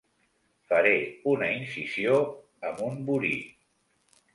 Faré 0.71 0.93
una 1.35 1.51
incisió 1.59 2.19
amb 2.71 2.85
un 2.91 3.01
burí. 3.13 3.35